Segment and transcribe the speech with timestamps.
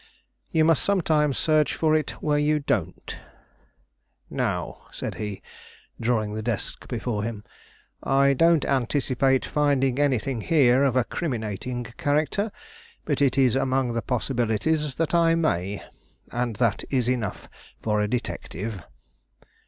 [0.49, 3.19] You must sometimes search for it where you don't.
[4.31, 5.43] Now," said he,
[5.99, 7.43] drawing the desk before him,
[8.01, 12.51] "I don't anticipate finding anything here of a criminating character;
[13.05, 15.83] but it is among the possibilities that I may;
[16.31, 17.47] and that is enough
[17.79, 18.81] for a detective."